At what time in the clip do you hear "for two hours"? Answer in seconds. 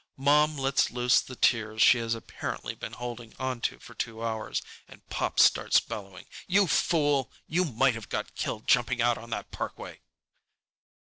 3.77-4.63